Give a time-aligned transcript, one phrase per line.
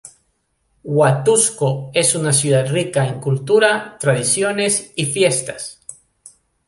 [0.83, 5.79] Huatusco es una ciudad rica en cultura, tradiciones y fiestas.